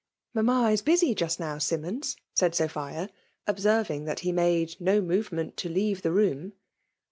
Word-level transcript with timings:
^ 0.01 0.03
Mamma 0.33 0.71
is 0.71 0.81
busy 0.81 1.13
just 1.13 1.39
now, 1.39 1.59
Simmons/' 1.59 2.15
said 2.33 2.55
Sophia, 2.55 3.07
observing 3.45 4.05
that 4.05 4.21
he 4.21 4.31
made 4.31 4.75
no 4.79 4.99
movement 4.99 5.55
to 5.57 5.69
leave 5.69 6.01
the 6.01 6.11
room. 6.11 6.53